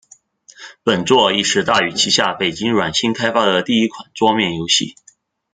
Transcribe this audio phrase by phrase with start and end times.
[0.81, 4.95] 本作亦是大宇旗下北京软星开发的第一款桌面游戏。